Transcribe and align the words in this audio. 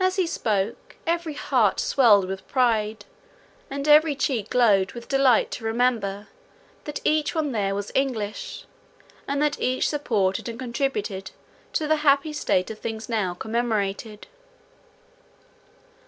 As 0.00 0.16
he 0.16 0.26
spoke, 0.26 0.96
every 1.06 1.34
heart 1.34 1.78
swelled 1.78 2.24
with 2.24 2.48
pride, 2.48 3.04
and 3.70 3.86
every 3.86 4.16
cheek 4.16 4.50
glowed 4.50 4.90
with 4.90 5.06
delight 5.06 5.52
to 5.52 5.64
remember, 5.64 6.26
that 6.82 7.00
each 7.04 7.32
one 7.32 7.52
there 7.52 7.72
was 7.72 7.92
English, 7.94 8.64
and 9.28 9.40
that 9.40 9.60
each 9.60 9.88
supported 9.88 10.48
and 10.48 10.58
contributed 10.58 11.30
to 11.74 11.86
the 11.86 11.98
happy 12.02 12.32
state 12.32 12.72
of 12.72 12.80
things 12.80 13.08
now 13.08 13.34
commemorated. 13.34 14.26